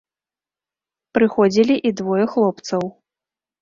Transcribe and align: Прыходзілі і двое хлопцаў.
Прыходзілі 1.19 1.79
і 1.91 1.95
двое 2.03 2.25
хлопцаў. 2.35 2.95